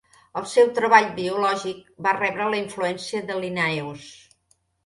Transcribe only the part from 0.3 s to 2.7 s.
El seu treball biològic va rebre la